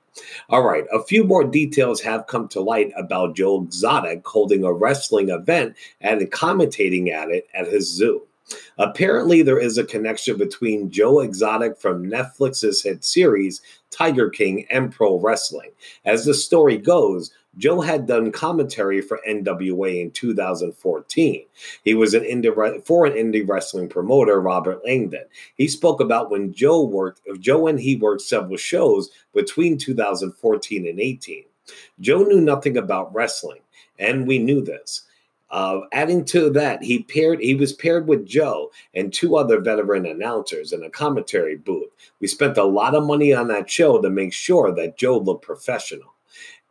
All 0.50 0.64
right, 0.64 0.86
a 0.92 1.04
few 1.04 1.24
more 1.24 1.44
details 1.44 2.02
have 2.02 2.28
come 2.28 2.48
to 2.50 2.62
light 2.62 2.92
about 2.98 3.36
Joe 3.36 3.64
Exotic 3.64 4.26
holding 4.26 4.64
a 4.64 4.74
wrestling 4.74 5.30
event 5.30 5.76
and 6.02 6.22
commentating 6.32 7.12
at 7.12 7.30
it 7.30 7.48
at 7.54 7.68
his 7.68 7.90
zoo. 7.90 8.24
Apparently, 8.78 9.42
there 9.42 9.60
is 9.60 9.78
a 9.78 9.84
connection 9.84 10.38
between 10.38 10.90
Joe 10.90 11.20
Exotic 11.20 11.78
from 11.78 12.06
Netflix's 12.06 12.82
hit 12.82 13.04
series 13.04 13.62
Tiger 13.90 14.30
King 14.30 14.66
and 14.70 14.92
pro 14.92 15.20
wrestling. 15.20 15.72
As 16.06 16.26
the 16.26 16.34
story 16.34 16.78
goes, 16.78 17.32
Joe 17.58 17.82
had 17.82 18.06
done 18.06 18.32
commentary 18.32 19.02
for 19.02 19.20
NWA 19.28 20.02
in 20.02 20.12
2014. 20.12 21.46
He 21.84 21.94
was 21.96 22.14
an 22.14 22.24
indie 22.24 22.86
for 22.86 23.06
an 23.06 23.14
indie 23.14 23.48
wrestling 23.48 23.90
promoter, 23.90 24.40
Robert 24.40 24.86
Langdon. 24.86 25.26
He 25.56 25.68
spoke 25.68 26.00
about 26.00 26.30
when 26.30 26.54
Joe 26.54 26.84
worked, 26.84 27.22
Joe 27.40 27.68
and 27.68 27.80
he 27.80 27.96
worked 27.96 28.22
several 28.22 28.58
shows 28.58 29.10
between 29.34 29.78
2014 29.78 30.88
and 30.88 31.00
18. 31.00 31.44
Joe 32.00 32.24
knew 32.24 32.42
nothing 32.42 32.78
about 32.78 33.14
wrestling, 33.14 33.62
and 33.98 34.28
we 34.28 34.38
knew 34.38 34.64
this. 34.64 35.04
Uh, 35.50 35.80
adding 35.94 36.26
to 36.26 36.50
that, 36.50 36.84
he 36.84 37.04
paired 37.04 37.40
he 37.40 37.56
was 37.56 37.72
paired 37.72 38.08
with 38.08 38.26
Joe 38.26 38.70
and 38.94 39.14
two 39.14 39.38
other 39.38 39.62
veteran 39.62 40.06
announcers 40.06 40.74
in 40.74 40.84
a 40.84 40.90
commentary 40.90 41.56
booth. 41.56 41.90
We 42.20 42.28
spent 42.28 42.58
a 42.58 42.66
lot 42.66 42.96
of 42.96 43.06
money 43.06 43.34
on 43.34 43.48
that 43.48 43.70
show 43.70 44.02
to 44.02 44.10
make 44.10 44.34
sure 44.34 44.74
that 44.76 44.98
Joe 44.98 45.18
looked 45.18 45.46
professional 45.46 46.14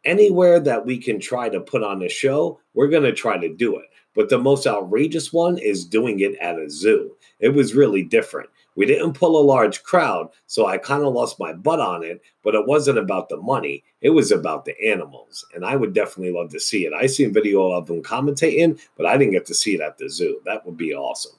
anywhere 0.06 0.58
that 0.60 0.86
we 0.86 0.96
can 0.96 1.20
try 1.20 1.50
to 1.50 1.60
put 1.60 1.82
on 1.82 2.02
a 2.02 2.08
show, 2.08 2.58
we're 2.72 2.88
going 2.88 3.02
to 3.02 3.12
try 3.12 3.36
to 3.36 3.54
do 3.54 3.76
it. 3.76 3.86
But 4.14 4.30
the 4.30 4.38
most 4.38 4.66
outrageous 4.66 5.32
one 5.32 5.58
is 5.58 5.84
doing 5.84 6.20
it 6.20 6.36
at 6.36 6.58
a 6.58 6.70
zoo. 6.70 7.14
It 7.38 7.50
was 7.50 7.74
really 7.74 8.02
different. 8.02 8.48
We 8.76 8.86
didn't 8.86 9.14
pull 9.14 9.38
a 9.38 9.44
large 9.44 9.82
crowd, 9.82 10.28
so 10.46 10.66
I 10.66 10.78
kind 10.78 11.02
of 11.02 11.12
lost 11.14 11.40
my 11.40 11.52
butt 11.52 11.80
on 11.80 12.02
it, 12.02 12.22
but 12.42 12.54
it 12.54 12.66
wasn't 12.66 12.98
about 12.98 13.28
the 13.28 13.38
money. 13.38 13.84
It 14.02 14.10
was 14.10 14.32
about 14.32 14.64
the 14.64 14.74
animals. 14.86 15.44
And 15.54 15.64
I 15.64 15.76
would 15.76 15.92
definitely 15.92 16.32
love 16.32 16.50
to 16.50 16.60
see 16.60 16.86
it. 16.86 16.92
I 16.92 17.06
seen 17.06 17.32
video 17.32 17.70
of 17.72 17.86
them 17.86 18.02
commentating, 18.02 18.80
but 18.96 19.06
I 19.06 19.16
didn't 19.16 19.32
get 19.32 19.46
to 19.46 19.54
see 19.54 19.74
it 19.74 19.80
at 19.80 19.98
the 19.98 20.08
zoo. 20.08 20.40
That 20.44 20.64
would 20.64 20.76
be 20.76 20.94
awesome. 20.94 21.36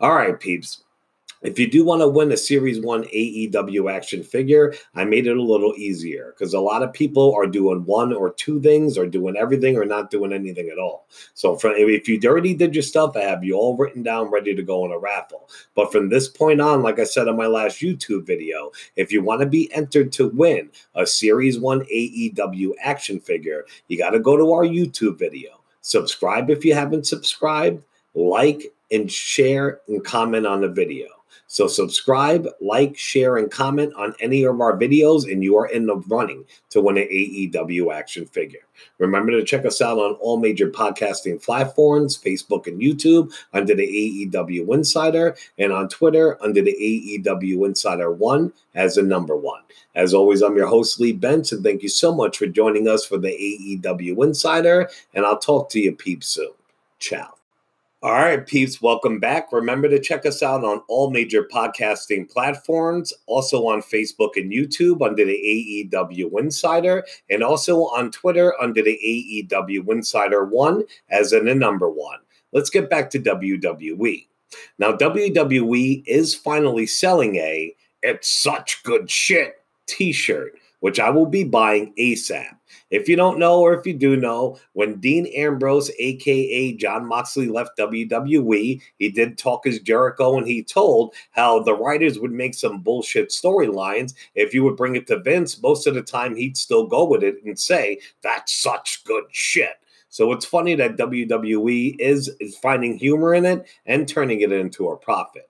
All 0.00 0.14
right, 0.14 0.38
peeps. 0.38 0.82
If 1.42 1.58
you 1.58 1.70
do 1.70 1.86
want 1.86 2.02
to 2.02 2.08
win 2.08 2.32
a 2.32 2.36
Series 2.36 2.80
1 2.80 3.04
AEW 3.04 3.90
action 3.90 4.22
figure, 4.22 4.74
I 4.94 5.04
made 5.06 5.26
it 5.26 5.38
a 5.38 5.42
little 5.42 5.74
easier 5.74 6.34
because 6.36 6.52
a 6.52 6.60
lot 6.60 6.82
of 6.82 6.92
people 6.92 7.34
are 7.34 7.46
doing 7.46 7.82
one 7.86 8.12
or 8.12 8.34
two 8.34 8.60
things 8.60 8.98
or 8.98 9.06
doing 9.06 9.36
everything 9.38 9.78
or 9.78 9.86
not 9.86 10.10
doing 10.10 10.34
anything 10.34 10.68
at 10.68 10.78
all. 10.78 11.06
So 11.32 11.56
from, 11.56 11.72
if 11.76 12.06
you 12.08 12.20
already 12.26 12.52
did 12.52 12.74
your 12.74 12.82
stuff, 12.82 13.16
I 13.16 13.20
have 13.20 13.42
you 13.42 13.54
all 13.54 13.74
written 13.74 14.02
down 14.02 14.30
ready 14.30 14.54
to 14.54 14.62
go 14.62 14.84
in 14.84 14.92
a 14.92 14.98
raffle. 14.98 15.48
But 15.74 15.90
from 15.90 16.10
this 16.10 16.28
point 16.28 16.60
on, 16.60 16.82
like 16.82 16.98
I 16.98 17.04
said 17.04 17.26
in 17.26 17.38
my 17.38 17.46
last 17.46 17.80
YouTube 17.80 18.26
video, 18.26 18.70
if 18.96 19.10
you 19.10 19.22
want 19.22 19.40
to 19.40 19.46
be 19.46 19.72
entered 19.72 20.12
to 20.12 20.28
win 20.28 20.70
a 20.94 21.06
Series 21.06 21.58
1 21.58 21.86
AEW 21.86 22.72
action 22.82 23.18
figure, 23.18 23.64
you 23.88 23.96
got 23.96 24.10
to 24.10 24.20
go 24.20 24.36
to 24.36 24.52
our 24.52 24.64
YouTube 24.64 25.18
video. 25.18 25.62
Subscribe 25.80 26.50
if 26.50 26.66
you 26.66 26.74
haven't 26.74 27.06
subscribed, 27.06 27.82
like 28.14 28.74
and 28.90 29.10
share 29.10 29.80
and 29.88 30.04
comment 30.04 30.46
on 30.46 30.60
the 30.60 30.68
video. 30.68 31.06
So 31.46 31.66
subscribe, 31.66 32.48
like, 32.60 32.96
share, 32.96 33.36
and 33.36 33.50
comment 33.50 33.92
on 33.94 34.14
any 34.20 34.44
of 34.44 34.60
our 34.60 34.76
videos, 34.76 35.30
and 35.30 35.42
you 35.42 35.56
are 35.56 35.66
in 35.66 35.86
the 35.86 35.96
running 36.08 36.44
to 36.70 36.80
win 36.80 36.98
an 36.98 37.08
AEW 37.08 37.92
action 37.92 38.26
figure. 38.26 38.60
Remember 38.98 39.32
to 39.32 39.44
check 39.44 39.64
us 39.64 39.80
out 39.80 39.98
on 39.98 40.14
all 40.14 40.38
major 40.38 40.70
podcasting 40.70 41.42
platforms 41.42 42.16
Facebook 42.16 42.66
and 42.66 42.80
YouTube 42.80 43.32
under 43.52 43.74
the 43.74 44.30
AEW 44.32 44.72
Insider, 44.74 45.36
and 45.58 45.72
on 45.72 45.88
Twitter 45.88 46.42
under 46.42 46.62
the 46.62 47.22
AEW 47.24 47.66
Insider 47.66 48.12
1 48.12 48.52
as 48.74 48.94
the 48.94 49.02
number 49.02 49.36
one. 49.36 49.62
As 49.94 50.14
always, 50.14 50.42
I'm 50.42 50.56
your 50.56 50.68
host, 50.68 51.00
Lee 51.00 51.12
Benson. 51.12 51.58
and 51.58 51.64
thank 51.64 51.82
you 51.82 51.88
so 51.88 52.14
much 52.14 52.38
for 52.38 52.46
joining 52.46 52.88
us 52.88 53.04
for 53.04 53.18
the 53.18 53.28
AEW 53.28 54.24
Insider, 54.24 54.88
and 55.14 55.26
I'll 55.26 55.38
talk 55.38 55.68
to 55.70 55.80
you 55.80 55.92
peeps 55.92 56.28
soon. 56.28 56.52
Ciao. 56.98 57.39
All 58.02 58.12
right, 58.12 58.46
peeps, 58.46 58.80
welcome 58.80 59.20
back. 59.20 59.52
Remember 59.52 59.86
to 59.86 59.98
check 59.98 60.24
us 60.24 60.42
out 60.42 60.64
on 60.64 60.80
all 60.88 61.10
major 61.10 61.44
podcasting 61.44 62.30
platforms, 62.30 63.12
also 63.26 63.66
on 63.66 63.82
Facebook 63.82 64.36
and 64.36 64.50
YouTube 64.50 65.06
under 65.06 65.22
the 65.22 65.90
AEW 65.92 66.40
Insider, 66.40 67.04
and 67.28 67.42
also 67.42 67.80
on 67.80 68.10
Twitter 68.10 68.54
under 68.58 68.80
the 68.80 68.98
AEW 69.52 69.86
Insider 69.90 70.46
1 70.46 70.84
as 71.10 71.34
in 71.34 71.44
the 71.44 71.54
number 71.54 71.90
one. 71.90 72.20
Let's 72.52 72.70
get 72.70 72.88
back 72.88 73.10
to 73.10 73.18
WWE. 73.20 74.26
Now, 74.78 74.92
WWE 74.96 76.02
is 76.06 76.34
finally 76.34 76.86
selling 76.86 77.36
a 77.36 77.76
It's 78.00 78.30
Such 78.30 78.82
Good 78.82 79.10
Shit 79.10 79.56
t 79.86 80.12
shirt, 80.12 80.58
which 80.80 80.98
I 80.98 81.10
will 81.10 81.26
be 81.26 81.44
buying 81.44 81.94
ASAP. 81.98 82.56
If 82.90 83.08
you 83.08 83.16
don't 83.16 83.38
know, 83.38 83.60
or 83.60 83.74
if 83.74 83.86
you 83.86 83.94
do 83.94 84.16
know, 84.16 84.58
when 84.72 84.96
Dean 84.96 85.26
Ambrose, 85.26 85.90
aka 85.98 86.72
Jon 86.74 87.06
Moxley, 87.06 87.48
left 87.48 87.78
WWE, 87.78 88.80
he 88.98 89.08
did 89.08 89.38
Talk 89.38 89.66
Is 89.66 89.80
Jericho 89.80 90.36
and 90.36 90.46
he 90.46 90.62
told 90.62 91.14
how 91.30 91.60
the 91.60 91.74
writers 91.74 92.18
would 92.18 92.32
make 92.32 92.54
some 92.54 92.80
bullshit 92.80 93.30
storylines. 93.30 94.14
If 94.34 94.52
you 94.52 94.64
would 94.64 94.76
bring 94.76 94.96
it 94.96 95.06
to 95.08 95.20
Vince, 95.20 95.62
most 95.62 95.86
of 95.86 95.94
the 95.94 96.02
time 96.02 96.34
he'd 96.34 96.56
still 96.56 96.86
go 96.86 97.04
with 97.04 97.22
it 97.22 97.36
and 97.44 97.58
say, 97.58 98.00
That's 98.22 98.52
such 98.52 99.04
good 99.04 99.24
shit. 99.30 99.76
So 100.08 100.32
it's 100.32 100.44
funny 100.44 100.74
that 100.74 100.96
WWE 100.96 101.96
is, 102.00 102.28
is 102.40 102.58
finding 102.58 102.98
humor 102.98 103.32
in 103.32 103.46
it 103.46 103.66
and 103.86 104.08
turning 104.08 104.40
it 104.40 104.50
into 104.50 104.88
a 104.88 104.96
profit. 104.96 105.48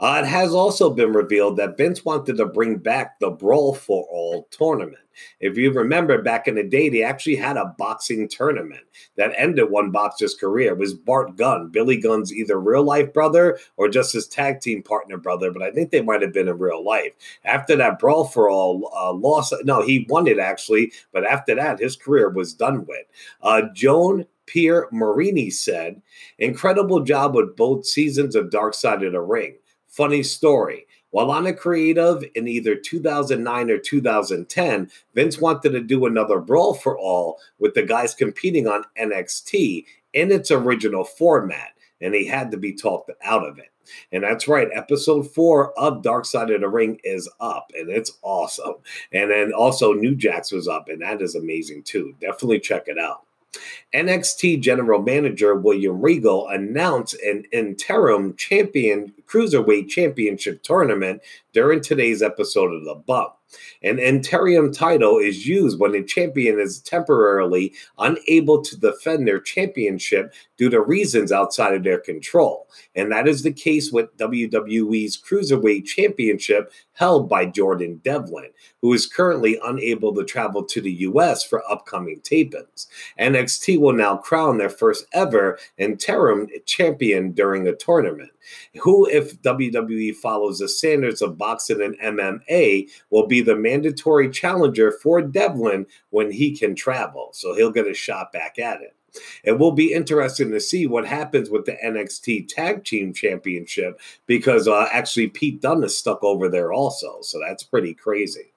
Uh, 0.00 0.22
it 0.24 0.26
has 0.26 0.54
also 0.54 0.90
been 0.90 1.12
revealed 1.12 1.56
that 1.56 1.76
Vince 1.76 2.04
wanted 2.04 2.36
to 2.36 2.46
bring 2.46 2.76
back 2.76 3.18
the 3.18 3.30
Brawl 3.30 3.74
for 3.74 4.06
All 4.10 4.48
tournament. 4.50 4.98
If 5.40 5.56
you 5.56 5.72
remember 5.72 6.20
back 6.20 6.46
in 6.46 6.56
the 6.56 6.62
day, 6.62 6.88
they 6.88 7.02
actually 7.02 7.36
had 7.36 7.56
a 7.56 7.74
boxing 7.78 8.28
tournament 8.28 8.84
that 9.16 9.32
ended 9.36 9.70
one 9.70 9.90
boxer's 9.90 10.34
career. 10.34 10.72
It 10.72 10.78
was 10.78 10.94
Bart 10.94 11.36
Gunn, 11.36 11.70
Billy 11.70 11.96
Gunn's 11.96 12.32
either 12.32 12.60
real 12.60 12.82
life 12.82 13.12
brother 13.12 13.58
or 13.76 13.88
just 13.88 14.12
his 14.12 14.26
tag 14.26 14.60
team 14.60 14.82
partner 14.82 15.16
brother, 15.16 15.50
but 15.50 15.62
I 15.62 15.70
think 15.70 15.90
they 15.90 16.02
might 16.02 16.22
have 16.22 16.32
been 16.32 16.48
in 16.48 16.58
real 16.58 16.84
life. 16.84 17.12
After 17.44 17.76
that 17.76 17.98
Brawl 17.98 18.24
for 18.24 18.50
All 18.50 18.90
uh, 18.94 19.12
loss, 19.12 19.52
no, 19.64 19.82
he 19.82 20.06
won 20.08 20.26
it 20.26 20.38
actually, 20.38 20.92
but 21.12 21.24
after 21.24 21.54
that, 21.54 21.80
his 21.80 21.96
career 21.96 22.28
was 22.28 22.54
done 22.54 22.84
with. 22.86 23.06
Uh, 23.42 23.62
Joan 23.72 24.26
Pierre 24.46 24.88
Marini 24.92 25.50
said, 25.50 26.00
Incredible 26.38 27.00
job 27.00 27.34
with 27.34 27.56
both 27.56 27.86
seasons 27.86 28.34
of 28.34 28.50
Dark 28.50 28.74
Side 28.74 29.02
of 29.02 29.12
the 29.12 29.20
Ring. 29.20 29.56
Funny 29.88 30.22
story. 30.22 30.86
While 31.10 31.30
on 31.30 31.46
a 31.46 31.54
creative 31.54 32.24
in 32.34 32.46
either 32.46 32.74
2009 32.74 33.70
or 33.70 33.78
2010, 33.78 34.90
Vince 35.14 35.38
wanted 35.38 35.70
to 35.70 35.80
do 35.80 36.04
another 36.04 36.40
Brawl 36.40 36.74
for 36.74 36.98
All 36.98 37.38
with 37.58 37.74
the 37.74 37.82
guys 37.82 38.14
competing 38.14 38.66
on 38.66 38.84
NXT 39.00 39.86
in 40.12 40.32
its 40.32 40.50
original 40.50 41.04
format, 41.04 41.70
and 42.00 42.14
he 42.14 42.26
had 42.26 42.50
to 42.50 42.56
be 42.56 42.74
talked 42.74 43.10
out 43.22 43.46
of 43.46 43.58
it. 43.58 43.70
And 44.12 44.24
that's 44.24 44.48
right, 44.48 44.68
episode 44.74 45.30
four 45.32 45.78
of 45.78 46.02
Dark 46.02 46.24
Side 46.24 46.50
of 46.50 46.60
the 46.60 46.68
Ring 46.68 46.98
is 47.04 47.30
up, 47.40 47.70
and 47.74 47.88
it's 47.88 48.18
awesome. 48.22 48.74
And 49.12 49.30
then 49.30 49.52
also 49.52 49.92
New 49.92 50.16
Jack's 50.16 50.52
was 50.52 50.68
up, 50.68 50.88
and 50.88 51.00
that 51.02 51.22
is 51.22 51.34
amazing 51.34 51.84
too. 51.84 52.14
Definitely 52.20 52.60
check 52.60 52.88
it 52.88 52.98
out. 52.98 53.25
NXT 53.94 54.60
General 54.60 55.00
Manager 55.00 55.54
William 55.54 56.00
Regal 56.00 56.48
announced 56.48 57.14
an 57.22 57.44
interim 57.52 58.34
champion 58.36 59.12
cruiserweight 59.26 59.88
championship 59.88 60.62
tournament 60.62 61.22
during 61.52 61.80
today's 61.80 62.22
episode 62.22 62.72
of 62.72 62.84
The 62.84 62.94
Bump. 62.94 63.35
An 63.82 63.98
interim 63.98 64.72
title 64.72 65.18
is 65.18 65.46
used 65.46 65.78
when 65.78 65.94
a 65.94 66.02
champion 66.02 66.58
is 66.58 66.80
temporarily 66.80 67.74
unable 67.98 68.62
to 68.62 68.76
defend 68.76 69.26
their 69.26 69.40
championship 69.40 70.34
due 70.56 70.70
to 70.70 70.80
reasons 70.80 71.32
outside 71.32 71.74
of 71.74 71.84
their 71.84 72.00
control. 72.00 72.68
And 72.94 73.12
that 73.12 73.28
is 73.28 73.42
the 73.42 73.52
case 73.52 73.92
with 73.92 74.16
WWE's 74.16 75.20
Cruiserweight 75.20 75.84
Championship 75.84 76.72
held 76.92 77.28
by 77.28 77.46
Jordan 77.46 78.00
Devlin, 78.02 78.50
who 78.80 78.92
is 78.92 79.06
currently 79.06 79.60
unable 79.64 80.14
to 80.14 80.24
travel 80.24 80.64
to 80.64 80.80
the 80.80 80.92
US 80.92 81.44
for 81.44 81.62
upcoming 81.70 82.20
tapings. 82.20 82.86
NXT 83.20 83.78
will 83.78 83.92
now 83.92 84.16
crown 84.16 84.58
their 84.58 84.70
first 84.70 85.06
ever 85.12 85.58
interim 85.76 86.48
champion 86.64 87.32
during 87.32 87.68
a 87.68 87.74
tournament. 87.74 88.30
Who, 88.82 89.08
if 89.08 89.40
WWE 89.42 90.14
follows 90.14 90.58
the 90.58 90.68
standards 90.68 91.20
of 91.20 91.36
boxing 91.36 91.80
and 91.82 92.18
MMA, 92.18 92.88
will 93.10 93.26
be 93.26 93.35
the 93.40 93.56
mandatory 93.56 94.30
challenger 94.30 94.92
for 94.92 95.22
Devlin 95.22 95.86
when 96.10 96.30
he 96.30 96.56
can 96.56 96.74
travel. 96.74 97.30
So 97.32 97.54
he'll 97.54 97.70
get 97.70 97.86
a 97.86 97.94
shot 97.94 98.32
back 98.32 98.58
at 98.58 98.80
it. 98.82 98.94
It 99.44 99.52
will 99.52 99.72
be 99.72 99.92
interesting 99.92 100.50
to 100.50 100.60
see 100.60 100.86
what 100.86 101.06
happens 101.06 101.50
with 101.50 101.64
the 101.64 101.76
NXT 101.84 102.48
Tag 102.48 102.84
Team 102.84 103.12
Championship 103.12 104.00
because 104.26 104.68
uh, 104.68 104.88
actually 104.92 105.28
Pete 105.28 105.60
Dunne 105.60 105.84
is 105.84 105.96
stuck 105.96 106.22
over 106.22 106.48
there 106.48 106.72
also. 106.72 107.18
So 107.22 107.40
that's 107.40 107.62
pretty 107.62 107.94
crazy. 107.94 108.52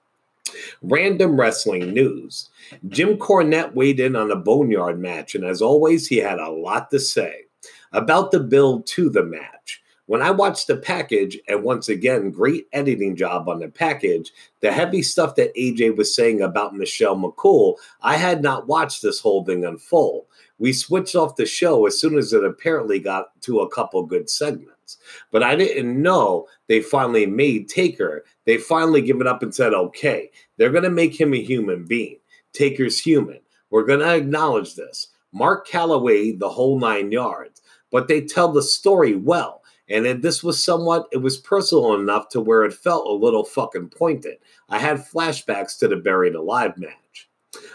Random 0.82 1.38
wrestling 1.38 1.92
news. 1.94 2.48
Jim 2.88 3.16
Cornette 3.16 3.74
weighed 3.74 4.00
in 4.00 4.16
on 4.16 4.30
a 4.30 4.36
Boneyard 4.36 4.98
match, 4.98 5.34
and 5.34 5.44
as 5.44 5.62
always, 5.62 6.08
he 6.08 6.16
had 6.16 6.38
a 6.38 6.50
lot 6.50 6.90
to 6.90 6.98
say 6.98 7.44
about 7.92 8.30
the 8.30 8.40
build 8.40 8.86
to 8.86 9.10
the 9.10 9.22
match. 9.22 9.79
When 10.10 10.22
I 10.22 10.32
watched 10.32 10.66
the 10.66 10.76
package, 10.76 11.38
and 11.46 11.62
once 11.62 11.88
again, 11.88 12.32
great 12.32 12.66
editing 12.72 13.14
job 13.14 13.48
on 13.48 13.60
the 13.60 13.68
package, 13.68 14.32
the 14.58 14.72
heavy 14.72 15.02
stuff 15.02 15.36
that 15.36 15.54
AJ 15.54 15.96
was 15.96 16.12
saying 16.12 16.42
about 16.42 16.74
Michelle 16.74 17.14
McCool, 17.14 17.76
I 18.02 18.16
had 18.16 18.42
not 18.42 18.66
watched 18.66 19.02
this 19.02 19.20
whole 19.20 19.44
thing 19.44 19.64
unfold. 19.64 20.24
We 20.58 20.72
switched 20.72 21.14
off 21.14 21.36
the 21.36 21.46
show 21.46 21.86
as 21.86 21.96
soon 21.96 22.18
as 22.18 22.32
it 22.32 22.42
apparently 22.42 22.98
got 22.98 23.40
to 23.42 23.60
a 23.60 23.70
couple 23.70 24.02
good 24.04 24.28
segments. 24.28 24.98
But 25.30 25.44
I 25.44 25.54
didn't 25.54 26.02
know 26.02 26.48
they 26.66 26.82
finally 26.82 27.26
made 27.26 27.68
Taker. 27.68 28.24
They 28.46 28.56
finally 28.56 29.02
given 29.02 29.28
up 29.28 29.44
and 29.44 29.54
said, 29.54 29.74
okay, 29.74 30.32
they're 30.56 30.72
going 30.72 30.82
to 30.82 30.90
make 30.90 31.20
him 31.20 31.34
a 31.34 31.40
human 31.40 31.84
being. 31.84 32.18
Taker's 32.52 32.98
human. 32.98 33.38
We're 33.70 33.86
going 33.86 34.00
to 34.00 34.16
acknowledge 34.16 34.74
this. 34.74 35.06
Mark 35.30 35.68
Calaway, 35.68 36.36
the 36.36 36.48
whole 36.48 36.80
nine 36.80 37.12
yards. 37.12 37.62
But 37.92 38.08
they 38.08 38.22
tell 38.22 38.50
the 38.50 38.62
story 38.62 39.14
well 39.14 39.59
and 39.90 40.22
this 40.22 40.42
was 40.42 40.64
somewhat, 40.64 41.08
it 41.10 41.18
was 41.18 41.36
personal 41.36 41.94
enough 41.94 42.28
to 42.30 42.40
where 42.40 42.64
it 42.64 42.72
felt 42.72 43.06
a 43.06 43.12
little 43.12 43.44
fucking 43.44 43.88
pointed. 43.88 44.38
I 44.68 44.78
had 44.78 44.98
flashbacks 44.98 45.78
to 45.78 45.88
the 45.88 45.96
Buried 45.96 46.36
Alive 46.36 46.78
match. 46.78 47.28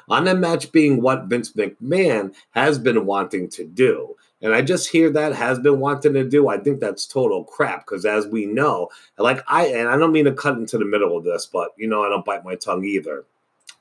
On 0.07 0.23
that 0.23 0.37
match 0.37 0.71
being 0.71 1.01
what 1.01 1.25
Vince 1.25 1.51
McMahon 1.53 2.33
has 2.51 2.79
been 2.79 3.05
wanting 3.05 3.49
to 3.49 3.65
do. 3.65 4.15
And 4.41 4.53
I 4.53 4.61
just 4.61 4.89
hear 4.89 5.09
that 5.09 5.33
has 5.33 5.59
been 5.59 5.79
wanting 5.79 6.13
to 6.13 6.23
do. 6.23 6.47
I 6.47 6.57
think 6.57 6.79
that's 6.79 7.05
total 7.05 7.43
crap 7.43 7.85
because 7.85 8.05
as 8.05 8.27
we 8.27 8.45
know, 8.45 8.89
like 9.17 9.43
I, 9.47 9.67
and 9.67 9.89
I 9.89 9.97
don't 9.97 10.11
mean 10.11 10.25
to 10.25 10.33
cut 10.33 10.57
into 10.57 10.77
the 10.77 10.85
middle 10.85 11.17
of 11.17 11.23
this, 11.23 11.45
but 11.45 11.71
you 11.77 11.87
know, 11.87 12.03
I 12.03 12.09
don't 12.09 12.23
bite 12.23 12.45
my 12.45 12.55
tongue 12.55 12.85
either. 12.85 13.25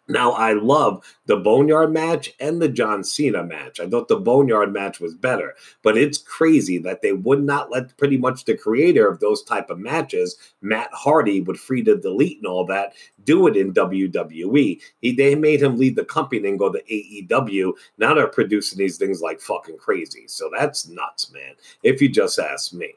Now, 0.07 0.33
I 0.33 0.53
love 0.53 1.03
the 1.25 1.37
Boneyard 1.37 1.91
match 1.91 2.35
and 2.39 2.61
the 2.61 2.69
John 2.69 3.03
Cena 3.03 3.43
match. 3.43 3.81
I 3.81 3.89
thought 3.89 4.09
the 4.09 4.17
Boneyard 4.17 4.71
match 4.71 5.01
was 5.01 5.15
better, 5.15 5.55
but 5.83 5.97
it's 5.97 6.19
crazy 6.19 6.77
that 6.79 7.01
they 7.01 7.13
would 7.13 7.43
not 7.43 7.71
let 7.71 7.97
pretty 7.97 8.19
much 8.19 8.45
the 8.45 8.57
creator 8.57 9.09
of 9.09 9.21
those 9.21 9.43
type 9.43 9.71
of 9.71 9.79
matches, 9.79 10.37
Matt 10.61 10.91
Hardy, 10.93 11.41
with 11.41 11.57
free 11.57 11.83
to 11.85 11.97
delete 11.97 12.39
and 12.39 12.47
all 12.47 12.67
that, 12.67 12.93
do 13.25 13.47
it 13.47 13.57
in 13.57 13.73
WWE. 13.73 14.81
He, 15.01 15.13
they 15.13 15.35
made 15.35 15.63
him 15.63 15.79
leave 15.79 15.97
the 15.97 16.05
company 16.05 16.47
and 16.49 16.59
go 16.59 16.71
to 16.71 16.83
AEW. 16.83 17.73
Now 17.97 18.13
they're 18.13 18.27
producing 18.27 18.79
these 18.79 18.99
things 18.99 19.23
like 19.23 19.41
fucking 19.41 19.79
crazy. 19.79 20.25
So 20.27 20.51
that's 20.55 20.87
nuts, 20.87 21.33
man, 21.33 21.55
if 21.83 22.03
you 22.03 22.11
just 22.11 22.39
ask 22.39 22.75
me. 22.75 22.93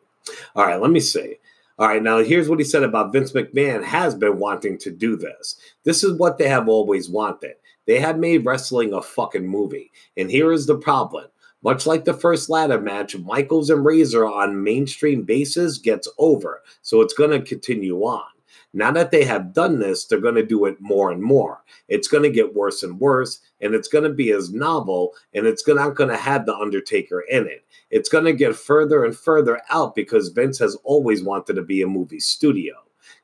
All 0.56 0.66
right, 0.66 0.82
let 0.82 0.92
me 0.92 1.00
see. 1.00 1.38
All 1.80 1.88
right, 1.88 2.02
now 2.02 2.18
here's 2.20 2.50
what 2.50 2.58
he 2.58 2.66
said 2.66 2.82
about 2.82 3.14
Vince 3.14 3.34
McMahon 3.34 3.84
has 3.84 4.16
been 4.16 4.40
wanting 4.40 4.80
to 4.80 4.90
do 4.90 5.16
this. 5.16 5.58
This 5.84 6.04
is 6.04 6.18
what 6.18 6.40
they 6.40 6.48
have 6.48 6.68
always 6.68 7.08
wanted. 7.08 7.54
They 7.86 8.00
have 8.00 8.18
made 8.18 8.46
wrestling 8.46 8.94
a 8.94 9.02
fucking 9.02 9.48
movie. 9.48 9.92
And 10.18 10.32
here 10.32 10.52
is 10.52 10.66
the 10.66 10.78
problem. 10.78 11.26
Much 11.62 11.86
like 11.86 12.06
the 12.06 12.16
first 12.16 12.50
ladder 12.50 12.82
match, 12.82 13.16
Michaels 13.18 13.70
and 13.70 13.86
Razor 13.86 14.26
on 14.26 14.64
mainstream 14.64 15.22
bases 15.22 15.78
gets 15.78 16.08
over. 16.18 16.64
So 16.82 17.02
it's 17.02 17.14
going 17.14 17.32
to 17.32 17.42
continue 17.42 18.00
on. 18.02 18.26
Now 18.74 18.92
that 18.92 19.12
they 19.12 19.24
have 19.24 19.54
done 19.54 19.80
this, 19.80 20.06
they're 20.06 20.20
going 20.20 20.36
to 20.36 20.46
do 20.46 20.66
it 20.66 20.80
more 20.80 21.12
and 21.12 21.22
more. 21.22 21.64
It's 21.88 22.08
going 22.08 22.24
to 22.24 22.30
get 22.30 22.56
worse 22.56 22.84
and 22.84 23.00
worse, 23.00 23.40
and 23.62 23.74
it's 23.74 23.88
going 23.88 24.04
to 24.04 24.14
be 24.14 24.32
as 24.32 24.52
novel, 24.54 25.14
and 25.34 25.48
it's 25.48 25.68
not 25.68 25.96
going 25.96 26.10
to 26.10 26.18
have 26.18 26.46
The 26.46 26.56
Undertaker 26.56 27.22
in 27.22 27.48
it. 27.48 27.64
It's 27.90 28.10
going 28.10 28.26
to 28.26 28.34
get 28.34 28.56
further 28.56 29.06
and 29.06 29.16
further 29.16 29.62
out 29.70 29.96
because 29.96 30.30
Vince 30.30 30.60
has 30.60 30.76
always 30.84 31.24
wanted 31.24 31.54
to 31.56 31.64
be 31.64 31.82
a 31.82 31.88
movie 31.88 32.20
studio. 32.20 32.74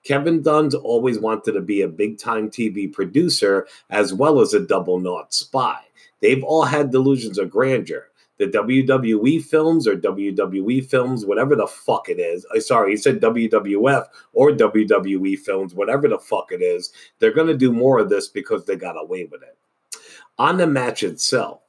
Kevin 0.03 0.41
Dunn's 0.41 0.75
always 0.75 1.19
wanted 1.19 1.53
to 1.53 1.61
be 1.61 1.81
a 1.81 1.87
big 1.87 2.17
time 2.17 2.49
TV 2.49 2.91
producer 2.91 3.67
as 3.89 4.13
well 4.13 4.39
as 4.41 4.53
a 4.53 4.65
double 4.65 4.99
naught 4.99 5.33
spy. 5.33 5.79
They've 6.21 6.43
all 6.43 6.63
had 6.63 6.91
delusions 6.91 7.37
of 7.37 7.49
grandeur 7.49 8.09
the 8.37 8.47
WWE 8.47 9.43
films 9.43 9.87
or 9.87 9.95
WWE 9.95 10.85
films, 10.85 11.25
whatever 11.25 11.55
the 11.55 11.67
fuck 11.67 12.09
it 12.09 12.19
is. 12.19 12.45
Uh, 12.55 12.59
sorry, 12.59 12.91
he 12.91 12.97
said 12.97 13.21
WWF 13.21 14.05
or 14.33 14.51
WWE 14.51 15.37
films, 15.37 15.73
whatever 15.73 16.07
the 16.07 16.19
fuck 16.19 16.51
it 16.51 16.61
is. 16.61 16.91
They're 17.19 17.33
going 17.33 17.47
to 17.47 17.57
do 17.57 17.71
more 17.71 17.99
of 17.99 18.09
this 18.09 18.27
because 18.27 18.65
they 18.65 18.75
got 18.75 19.01
away 19.01 19.25
with 19.25 19.43
it. 19.43 19.57
On 20.39 20.57
the 20.57 20.67
match 20.67 21.03
itself, 21.03 21.61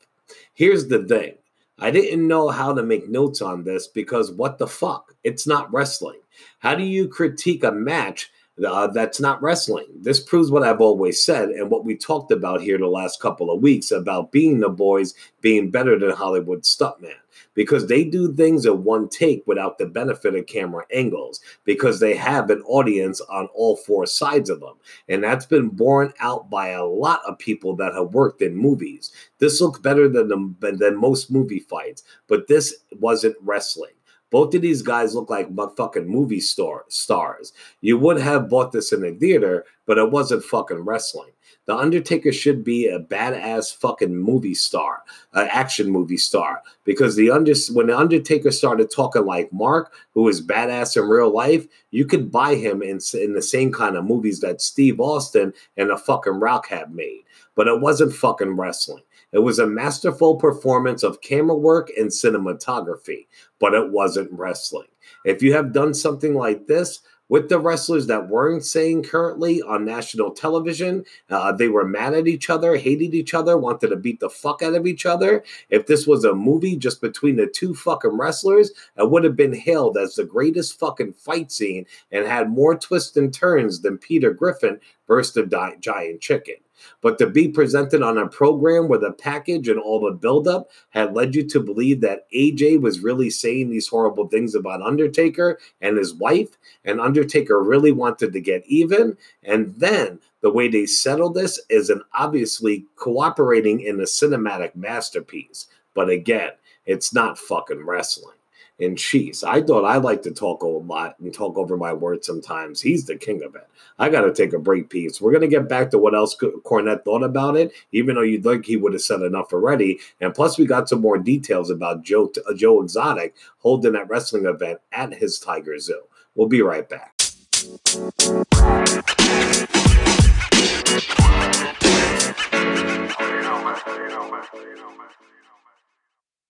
here's 0.54 0.88
the 0.88 1.04
thing. 1.04 1.34
I 1.78 1.90
didn't 1.90 2.26
know 2.26 2.48
how 2.48 2.72
to 2.72 2.82
make 2.82 3.08
notes 3.08 3.42
on 3.42 3.64
this 3.64 3.88
because 3.88 4.30
what 4.30 4.58
the 4.58 4.66
fuck? 4.66 5.14
It's 5.24 5.46
not 5.46 5.72
wrestling. 5.72 6.20
How 6.60 6.74
do 6.74 6.84
you 6.84 7.08
critique 7.08 7.64
a 7.64 7.72
match 7.72 8.30
uh, 8.62 8.86
that's 8.88 9.20
not 9.20 9.42
wrestling. 9.42 9.86
This 10.00 10.20
proves 10.20 10.50
what 10.50 10.62
I've 10.62 10.80
always 10.80 11.22
said 11.22 11.48
and 11.50 11.70
what 11.70 11.84
we 11.84 11.96
talked 11.96 12.30
about 12.30 12.62
here 12.62 12.78
the 12.78 12.86
last 12.86 13.20
couple 13.20 13.50
of 13.50 13.62
weeks 13.62 13.90
about 13.90 14.30
being 14.30 14.60
the 14.60 14.68
boys 14.68 15.14
being 15.40 15.70
better 15.70 15.98
than 15.98 16.10
Hollywood 16.10 16.62
stuntman 16.62 17.16
because 17.54 17.86
they 17.86 18.04
do 18.04 18.32
things 18.32 18.66
in 18.66 18.84
one 18.84 19.08
take 19.08 19.42
without 19.46 19.78
the 19.78 19.86
benefit 19.86 20.34
of 20.34 20.46
camera 20.46 20.84
angles 20.92 21.40
because 21.64 21.98
they 21.98 22.14
have 22.14 22.50
an 22.50 22.62
audience 22.62 23.20
on 23.22 23.48
all 23.54 23.76
four 23.76 24.06
sides 24.06 24.50
of 24.50 24.60
them. 24.60 24.74
And 25.08 25.24
that's 25.24 25.46
been 25.46 25.68
borne 25.68 26.12
out 26.20 26.50
by 26.50 26.68
a 26.68 26.84
lot 26.84 27.22
of 27.26 27.38
people 27.38 27.74
that 27.76 27.94
have 27.94 28.14
worked 28.14 28.42
in 28.42 28.56
movies. 28.56 29.12
This 29.38 29.60
looks 29.60 29.80
better 29.80 30.08
than, 30.08 30.28
the, 30.28 30.72
than 30.72 30.96
most 30.96 31.30
movie 31.30 31.60
fights, 31.60 32.02
but 32.28 32.46
this 32.46 32.74
wasn't 33.00 33.36
wrestling. 33.40 33.93
Both 34.34 34.52
of 34.56 34.62
these 34.62 34.82
guys 34.82 35.14
look 35.14 35.30
like 35.30 35.48
fucking 35.76 36.08
movie 36.08 36.40
star 36.40 36.86
stars. 36.88 37.52
You 37.82 37.96
would 37.98 38.18
have 38.18 38.48
bought 38.48 38.72
this 38.72 38.92
in 38.92 39.04
a 39.04 39.12
theater, 39.12 39.64
but 39.86 39.96
it 39.96 40.10
wasn't 40.10 40.42
fucking 40.42 40.80
wrestling. 40.80 41.30
The 41.66 41.76
Undertaker 41.76 42.32
should 42.32 42.64
be 42.64 42.88
a 42.88 42.98
badass 42.98 43.76
fucking 43.76 44.16
movie 44.16 44.56
star, 44.56 45.04
an 45.34 45.46
action 45.52 45.88
movie 45.88 46.16
star. 46.16 46.62
Because 46.82 47.14
the 47.14 47.30
under 47.30 47.54
when 47.74 47.86
the 47.86 47.96
Undertaker 47.96 48.50
started 48.50 48.90
talking 48.90 49.24
like 49.24 49.52
Mark, 49.52 49.92
who 50.14 50.28
is 50.28 50.44
badass 50.44 50.96
in 50.96 51.08
real 51.08 51.32
life, 51.32 51.68
you 51.92 52.04
could 52.04 52.32
buy 52.32 52.56
him 52.56 52.82
in 52.82 52.98
in 53.14 53.34
the 53.34 53.42
same 53.42 53.70
kind 53.70 53.94
of 53.94 54.04
movies 54.04 54.40
that 54.40 54.60
Steve 54.60 54.98
Austin 54.98 55.54
and 55.76 55.90
the 55.90 55.96
fucking 55.96 56.40
Rock 56.40 56.66
have 56.70 56.90
made. 56.90 57.22
But 57.54 57.68
it 57.68 57.80
wasn't 57.80 58.12
fucking 58.12 58.56
wrestling. 58.56 59.04
It 59.34 59.40
was 59.40 59.58
a 59.58 59.66
masterful 59.66 60.36
performance 60.36 61.02
of 61.02 61.20
camera 61.20 61.56
work 61.56 61.90
and 61.98 62.08
cinematography, 62.08 63.26
but 63.58 63.74
it 63.74 63.90
wasn't 63.90 64.32
wrestling. 64.32 64.86
If 65.24 65.42
you 65.42 65.52
have 65.52 65.72
done 65.72 65.92
something 65.92 66.34
like 66.34 66.68
this, 66.68 67.00
with 67.28 67.48
the 67.48 67.58
wrestlers 67.58 68.06
that 68.06 68.28
weren't 68.28 68.64
saying 68.64 69.02
currently 69.02 69.62
on 69.62 69.84
national 69.84 70.30
television. 70.32 71.04
Uh, 71.30 71.50
they 71.52 71.68
were 71.68 71.86
mad 71.86 72.14
at 72.14 72.28
each 72.28 72.50
other, 72.50 72.76
hated 72.76 73.14
each 73.14 73.34
other, 73.34 73.56
wanted 73.56 73.88
to 73.88 73.96
beat 73.96 74.20
the 74.20 74.28
fuck 74.28 74.62
out 74.62 74.74
of 74.74 74.86
each 74.86 75.06
other. 75.06 75.42
If 75.70 75.86
this 75.86 76.06
was 76.06 76.24
a 76.24 76.34
movie 76.34 76.76
just 76.76 77.00
between 77.00 77.36
the 77.36 77.46
two 77.46 77.74
fucking 77.74 78.16
wrestlers, 78.16 78.72
it 78.96 79.10
would 79.10 79.24
have 79.24 79.36
been 79.36 79.54
hailed 79.54 79.96
as 79.96 80.14
the 80.14 80.24
greatest 80.24 80.78
fucking 80.78 81.14
fight 81.14 81.50
scene 81.50 81.86
and 82.12 82.26
had 82.26 82.50
more 82.50 82.76
twists 82.76 83.16
and 83.16 83.32
turns 83.32 83.80
than 83.80 83.98
Peter 83.98 84.32
Griffin 84.32 84.78
versus 85.08 85.34
the 85.34 85.76
Giant 85.80 86.20
Chicken. 86.20 86.56
But 87.00 87.18
to 87.18 87.26
be 87.26 87.48
presented 87.48 88.02
on 88.02 88.18
a 88.18 88.28
program 88.28 88.88
where 88.88 88.98
the 88.98 89.12
package 89.12 89.68
and 89.68 89.78
all 89.78 90.00
the 90.00 90.12
buildup 90.12 90.70
had 90.90 91.14
led 91.14 91.34
you 91.34 91.46
to 91.48 91.60
believe 91.60 92.00
that 92.00 92.30
AJ 92.32 92.80
was 92.80 93.00
really 93.00 93.30
saying 93.30 93.70
these 93.70 93.88
horrible 93.88 94.28
things 94.28 94.54
about 94.54 94.82
Undertaker 94.82 95.58
and 95.80 95.96
his 95.96 96.14
wife, 96.14 96.58
and 96.84 97.00
Undertaker 97.00 97.62
really 97.62 97.92
wanted 97.92 98.32
to 98.32 98.40
get 98.40 98.64
even, 98.66 99.16
and 99.42 99.74
then 99.76 100.20
the 100.40 100.50
way 100.50 100.68
they 100.68 100.86
settled 100.86 101.34
this 101.34 101.60
is 101.70 101.90
an 101.90 102.02
obviously 102.12 102.84
cooperating 102.96 103.80
in 103.80 103.98
a 104.00 104.04
cinematic 104.04 104.76
masterpiece. 104.76 105.66
But 105.94 106.10
again, 106.10 106.50
it's 106.86 107.14
not 107.14 107.38
fucking 107.38 107.86
wrestling 107.86 108.36
and 108.80 108.98
cheese. 108.98 109.44
I 109.44 109.62
thought 109.62 109.84
I 109.84 109.96
like 109.98 110.22
to 110.22 110.30
talk 110.30 110.62
a 110.62 110.66
lot 110.66 111.18
and 111.20 111.32
talk 111.32 111.56
over 111.56 111.76
my 111.76 111.92
words 111.92 112.26
sometimes. 112.26 112.80
He's 112.80 113.06
the 113.06 113.16
king 113.16 113.42
of 113.42 113.54
it. 113.54 113.68
I 113.98 114.08
got 114.08 114.22
to 114.22 114.32
take 114.32 114.52
a 114.52 114.58
break, 114.58 114.90
piece. 114.90 115.20
We're 115.20 115.30
going 115.30 115.42
to 115.42 115.48
get 115.48 115.68
back 115.68 115.90
to 115.90 115.98
what 115.98 116.14
else 116.14 116.36
Cornette 116.36 117.04
thought 117.04 117.22
about 117.22 117.56
it, 117.56 117.72
even 117.92 118.16
though 118.16 118.22
you'd 118.22 118.42
think 118.42 118.66
he 118.66 118.76
would 118.76 118.92
have 118.92 119.02
said 119.02 119.22
enough 119.22 119.52
already. 119.52 120.00
And 120.20 120.34
plus, 120.34 120.58
we 120.58 120.66
got 120.66 120.88
some 120.88 121.00
more 121.00 121.18
details 121.18 121.70
about 121.70 122.02
Joe, 122.02 122.32
Joe 122.56 122.82
Exotic 122.82 123.36
holding 123.58 123.92
that 123.92 124.08
wrestling 124.08 124.46
event 124.46 124.80
at 124.92 125.14
his 125.14 125.38
Tiger 125.38 125.78
Zoo. 125.78 126.02
We'll 126.34 126.48
be 126.48 126.62
right 126.62 126.88
back. 126.88 127.12